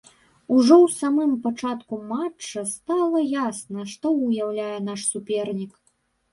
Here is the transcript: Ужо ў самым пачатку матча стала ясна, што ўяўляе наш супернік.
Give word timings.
Ужо 0.53 0.75
ў 0.77 0.87
самым 1.01 1.35
пачатку 1.43 1.93
матча 2.15 2.65
стала 2.73 3.19
ясна, 3.45 3.87
што 3.95 4.17
ўяўляе 4.25 4.77
наш 4.91 5.07
супернік. 5.15 5.73